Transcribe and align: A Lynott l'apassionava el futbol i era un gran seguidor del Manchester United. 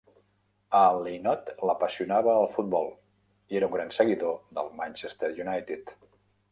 A 0.77 0.79
Lynott 1.07 1.51
l'apassionava 1.69 2.33
el 2.45 2.49
futbol 2.57 2.91
i 3.55 3.61
era 3.61 3.71
un 3.71 3.77
gran 3.77 3.95
seguidor 4.01 4.37
del 4.59 4.77
Manchester 4.81 5.33
United. 5.49 5.97